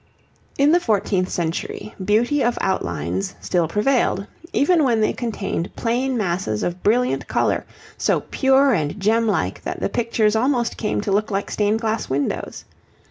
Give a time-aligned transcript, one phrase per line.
[0.57, 6.63] In the fourteenth century, beauty of outlines still prevailed, even when they contained plain masses
[6.63, 7.65] of brilliant colour
[7.99, 12.09] so pure and gem like that the pictures almost came to look like stained glass
[12.09, 12.65] windows.